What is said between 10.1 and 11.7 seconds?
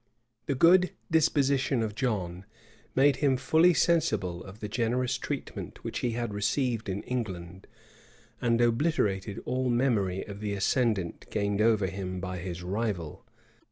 of the ascendant gained